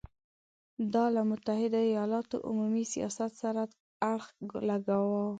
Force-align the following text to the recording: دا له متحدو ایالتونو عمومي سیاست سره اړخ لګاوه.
دا 0.93 1.05
له 1.15 1.21
متحدو 1.29 1.79
ایالتونو 1.89 2.45
عمومي 2.49 2.83
سیاست 2.93 3.31
سره 3.41 3.61
اړخ 4.11 4.25
لګاوه. 4.69 5.23